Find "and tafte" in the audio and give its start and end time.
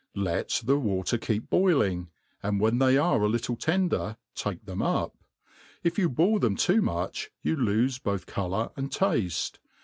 8.75-9.59